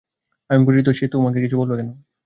আমি 0.49 0.59
অপরিচিত, 0.61 0.87
সে 0.97 1.05
আমাকে 1.15 1.39
কিছু 1.43 1.55
বলবে 1.59 1.75
কেন? 1.79 1.89